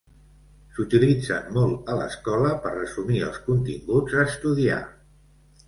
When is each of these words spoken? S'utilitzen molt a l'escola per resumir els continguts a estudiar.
S'utilitzen 0.77 1.51
molt 1.57 1.91
a 1.91 1.97
l'escola 1.99 2.55
per 2.65 2.73
resumir 2.79 3.21
els 3.29 3.39
continguts 3.51 4.19
a 4.19 4.27
estudiar. 4.33 4.83